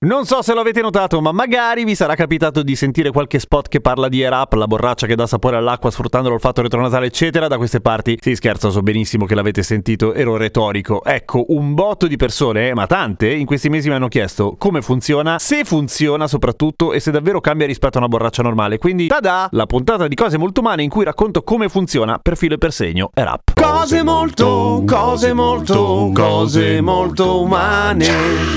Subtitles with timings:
[0.00, 3.66] Non so se lo avete notato, ma magari vi sarà capitato di sentire qualche spot
[3.66, 7.48] che parla di air up, la borraccia che dà sapore all'acqua sfruttando l'olfatto retronasale, eccetera.
[7.48, 11.02] Da queste parti si scherza, so benissimo che l'avete sentito, ero retorico.
[11.02, 15.40] Ecco, un botto di persone, ma tante, in questi mesi mi hanno chiesto come funziona,
[15.40, 18.78] se funziona soprattutto e se davvero cambia rispetto a una borraccia normale.
[18.78, 19.48] Quindi, tada!
[19.50, 22.72] La puntata di cose molto umane in cui racconto come funziona per filo e per
[22.72, 23.40] segno air up.
[23.60, 28.06] Cose molto, cose molto, cose molto umane.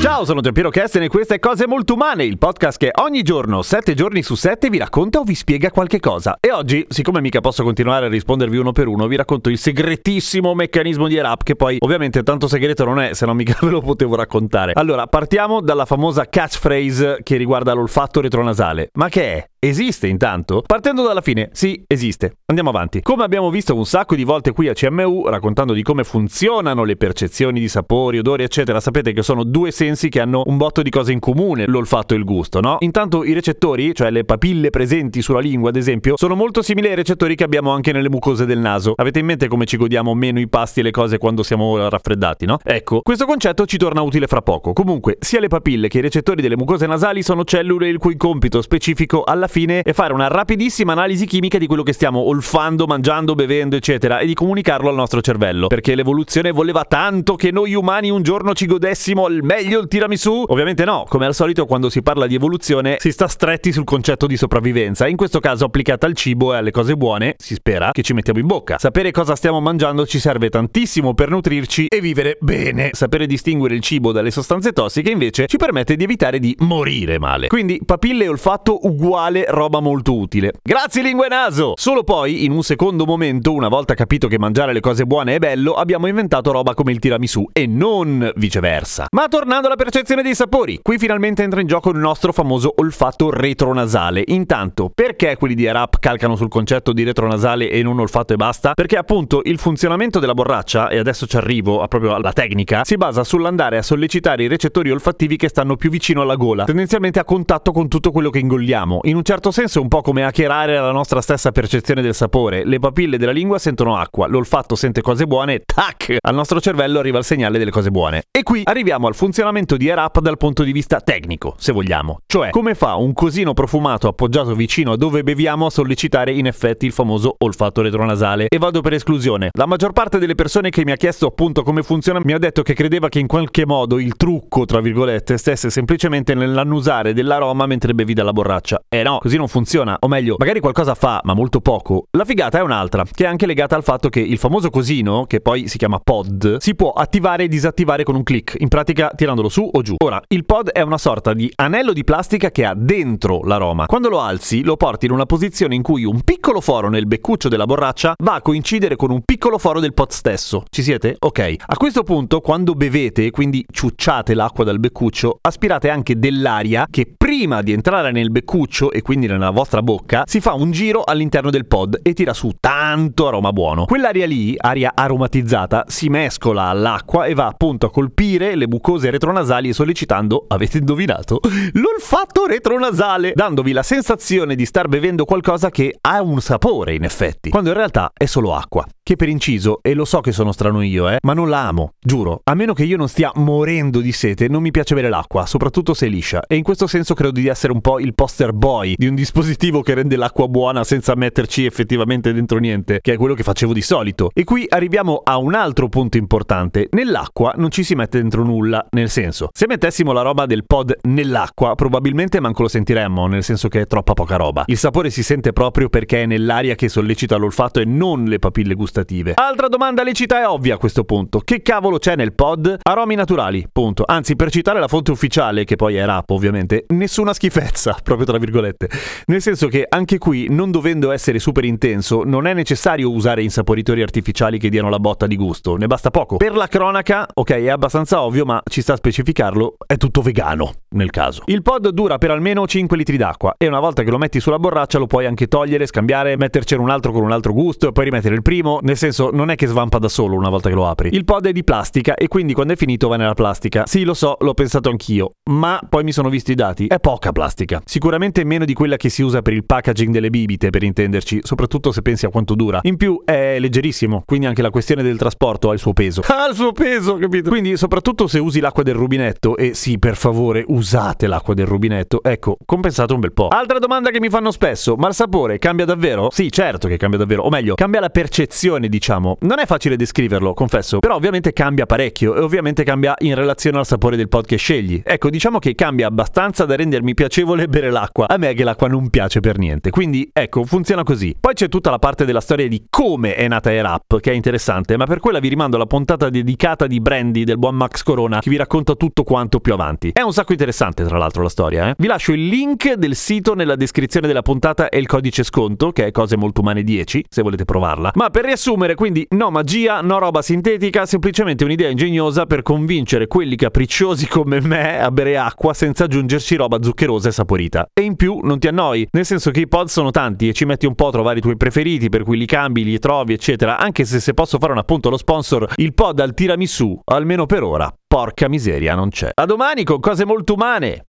[0.01, 3.61] Ciao, sono Giampiero Kesten e questo è Cose Molto Umane, il podcast che ogni giorno,
[3.61, 6.35] 7 giorni su 7, vi racconta o vi spiega qualche cosa.
[6.39, 10.53] E oggi, siccome mica posso continuare a rispondervi uno per uno, vi racconto il segretissimo
[10.53, 13.81] meccanismo di Erap, che poi ovviamente tanto segreto non è, se no mica ve lo
[13.81, 14.73] potevo raccontare.
[14.75, 18.89] Allora, partiamo dalla famosa catchphrase che riguarda l'olfatto retronasale.
[18.93, 19.50] Ma che è?
[19.63, 20.63] Esiste intanto?
[20.65, 22.37] Partendo dalla fine, sì, esiste.
[22.47, 23.03] Andiamo avanti.
[23.03, 26.95] Come abbiamo visto un sacco di volte qui a CMU, raccontando di come funzionano le
[26.95, 30.89] percezioni di sapori, odori, eccetera, sapete che sono due sensi che hanno un botto di
[30.89, 32.77] cose in comune, l'olfatto e il gusto, no?
[32.79, 36.95] Intanto i recettori, cioè le papille presenti sulla lingua, ad esempio, sono molto simili ai
[36.95, 38.93] recettori che abbiamo anche nelle mucose del naso.
[38.95, 42.47] Avete in mente come ci godiamo meno i pasti e le cose quando siamo raffreddati,
[42.47, 42.57] no?
[42.63, 44.73] Ecco, questo concetto ci torna utile fra poco.
[44.73, 48.59] Comunque, sia le papille che i recettori delle mucose nasali sono cellule il cui compito
[48.63, 53.35] specifico alla fine è fare una rapidissima analisi chimica di quello che stiamo olfando, mangiando,
[53.35, 55.67] bevendo, eccetera, e di comunicarlo al nostro cervello.
[55.67, 60.45] Perché l'evoluzione voleva tanto che noi umani un giorno ci godessimo al meglio il tiramisù?
[60.47, 64.25] Ovviamente no, come al solito quando si parla di evoluzione si sta stretti sul concetto
[64.25, 68.01] di sopravvivenza, in questo caso applicata al cibo e alle cose buone, si spera, che
[68.01, 68.77] ci mettiamo in bocca.
[68.79, 72.89] Sapere cosa stiamo mangiando ci serve tantissimo per nutrirci e vivere bene.
[72.93, 77.47] Sapere distinguere il cibo dalle sostanze tossiche invece ci permette di evitare di morire male.
[77.47, 80.53] Quindi papille e olfatto uguale roba molto utile.
[80.61, 81.73] Grazie lingua e naso!
[81.75, 85.39] Solo poi, in un secondo momento, una volta capito che mangiare le cose buone è
[85.39, 89.07] bello, abbiamo inventato roba come il tiramisù e non viceversa.
[89.11, 93.29] Ma tornando alla percezione dei sapori, qui finalmente entra in gioco il nostro famoso olfatto
[93.29, 94.23] retronasale.
[94.27, 98.73] Intanto, perché quelli di Arap calcano sul concetto di retronasale e non olfatto e basta?
[98.73, 103.23] Perché appunto il funzionamento della borraccia, e adesso ci arrivo proprio alla tecnica, si basa
[103.23, 107.71] sull'andare a sollecitare i recettori olfattivi che stanno più vicino alla gola, tendenzialmente a contatto
[107.71, 109.01] con tutto quello che ingolliamo.
[109.03, 112.65] In un certo senso è un po' come hackerare la nostra stessa percezione del sapore.
[112.65, 116.17] Le papille della lingua sentono acqua, l'olfatto sente cose buone, tac!
[116.19, 118.23] Al nostro cervello arriva il segnale delle cose buone.
[118.29, 122.19] E qui arriviamo al funzionamento di Air Up dal punto di vista tecnico, se vogliamo.
[122.25, 126.85] Cioè, come fa un cosino profumato appoggiato vicino a dove beviamo a sollecitare in effetti
[126.85, 128.47] il famoso olfatto retronasale?
[128.49, 129.51] E vado per esclusione.
[129.53, 132.63] La maggior parte delle persone che mi ha chiesto appunto come funziona mi ha detto
[132.63, 137.93] che credeva che in qualche modo il trucco, tra virgolette, stesse semplicemente nell'annusare dell'aroma mentre
[137.93, 138.81] bevi dalla borraccia.
[138.89, 142.07] E no, così non funziona, o meglio, magari qualcosa fa, ma molto poco.
[142.17, 145.41] La figata è un'altra, che è anche legata al fatto che il famoso cosino, che
[145.41, 149.47] poi si chiama pod, si può attivare e disattivare con un clic, in pratica tirandolo
[149.47, 149.93] su o giù.
[149.99, 153.85] Ora, il pod è una sorta di anello di plastica che ha dentro l'aroma.
[153.85, 157.47] Quando lo alzi, lo porti in una posizione in cui un piccolo foro nel beccuccio
[157.47, 160.63] della borraccia va a coincidere con un piccolo foro del pod stesso.
[160.67, 161.15] Ci siete?
[161.19, 161.55] Ok.
[161.63, 167.61] A questo punto, quando bevete, quindi ciucciate l'acqua dal beccuccio, aspirate anche dell'aria che prima
[167.61, 171.65] di entrare nel beccuccio e quindi nella vostra bocca, si fa un giro all'interno del
[171.65, 173.85] pod e tira su tanto aroma buono.
[173.85, 179.69] Quell'aria lì, aria aromatizzata, si mescola all'acqua e va appunto a colpire le mucose retronasali
[179.69, 181.39] e sollecitando, avete indovinato,
[181.73, 187.49] l'olfatto retronasale, dandovi la sensazione di star bevendo qualcosa che ha un sapore in effetti,
[187.49, 188.85] quando in realtà è solo acqua.
[189.03, 191.93] Che per inciso, e lo so che sono strano io, eh, ma non la amo,
[191.99, 192.41] giuro.
[192.43, 195.93] A meno che io non stia morendo di sete, non mi piace bere l'acqua, soprattutto
[195.93, 196.43] se è liscia.
[196.47, 199.81] E in questo senso credo di essere un po' il poster boy di un dispositivo
[199.81, 203.81] che rende l'acqua buona senza metterci effettivamente dentro niente, che è quello che facevo di
[203.81, 204.29] solito.
[204.33, 206.87] E qui arriviamo a un altro punto importante.
[206.91, 210.97] Nell'acqua non ci si mette dentro nulla, nel senso, se mettessimo la roba del pod
[211.03, 214.63] nell'acqua, probabilmente manco lo sentiremmo, nel senso che è troppa poca roba.
[214.67, 218.73] Il sapore si sente proprio perché è nell'aria che sollecita l'olfatto e non le papille
[218.73, 219.33] gustative.
[219.35, 221.39] Altra domanda lecita e ovvia a questo punto.
[221.39, 222.79] Che cavolo c'è nel pod?
[222.81, 224.03] Aromi naturali, punto.
[224.05, 228.37] Anzi, per citare la fonte ufficiale, che poi è rap ovviamente, nessuna schifezza, proprio tra
[228.37, 228.80] virgolette.
[229.25, 234.01] Nel senso che anche qui, non dovendo essere super intenso, non è necessario usare insaporitori
[234.01, 236.37] artificiali che diano la botta di gusto, ne basta poco.
[236.37, 240.73] Per la cronaca, ok, è abbastanza ovvio, ma ci sta a specificarlo, è tutto vegano,
[240.89, 241.43] nel caso.
[241.45, 244.59] Il pod dura per almeno 5 litri d'acqua e una volta che lo metti sulla
[244.59, 248.05] borraccia lo puoi anche togliere, scambiare, mettercene un altro con un altro gusto e poi
[248.05, 250.87] rimettere il primo, nel senso non è che svampa da solo una volta che lo
[250.87, 251.09] apri.
[251.13, 253.85] Il pod è di plastica e quindi quando è finito va nella plastica.
[253.85, 256.87] Sì, lo so, l'ho pensato anch'io, ma poi mi sono visto i dati.
[256.87, 257.81] È poca plastica.
[257.85, 261.41] Sicuramente meno di di quella che si usa per il packaging delle bibite, per intenderci,
[261.43, 262.79] soprattutto se pensi a quanto dura.
[262.83, 266.21] In più è leggerissimo, quindi anche la questione del trasporto ha il suo peso.
[266.25, 267.49] Ha il suo peso, capito?
[267.49, 272.23] Quindi soprattutto se usi l'acqua del rubinetto, e sì, per favore, usate l'acqua del rubinetto,
[272.23, 273.49] ecco, compensate un bel po'.
[273.49, 276.29] Altra domanda che mi fanno spesso, ma il sapore cambia davvero?
[276.31, 279.37] Sì, certo che cambia davvero, o meglio, cambia la percezione, diciamo.
[279.41, 283.85] Non è facile descriverlo, confesso, però ovviamente cambia parecchio e ovviamente cambia in relazione al
[283.85, 285.01] sapore del pod che scegli.
[285.03, 288.27] Ecco, diciamo che cambia abbastanza da rendermi piacevole bere l'acqua.
[288.29, 289.89] A me che l'acqua non piace per niente.
[289.89, 291.35] Quindi, ecco, funziona così.
[291.39, 294.35] Poi c'è tutta la parte della storia di come è nata Air Up, che è
[294.35, 298.39] interessante, ma per quella vi rimando alla puntata dedicata di Brandy del buon Max Corona,
[298.39, 300.11] che vi racconta tutto quanto più avanti.
[300.13, 301.95] È un sacco interessante, tra l'altro, la storia, eh.
[301.97, 306.05] Vi lascio il link del sito nella descrizione della puntata e il codice sconto, che
[306.05, 308.11] è cose molto umane 10, se volete provarla.
[308.13, 313.55] Ma per riassumere, quindi, no magia, no roba sintetica, semplicemente un'idea ingegnosa per convincere quelli
[313.55, 317.87] capricciosi come me a bere acqua senza aggiungerci roba zuccherosa e saporita.
[317.91, 320.65] E in più non ti annoi, nel senso che i pod sono tanti e ci
[320.65, 323.77] metti un po' a trovare i tuoi preferiti, per cui li cambi, li trovi, eccetera.
[323.77, 327.63] Anche se se posso fare un appunto allo sponsor, il pod al tiramisù, almeno per
[327.63, 329.31] ora, porca miseria, non c'è.
[329.33, 331.05] A domani con cose molto umane!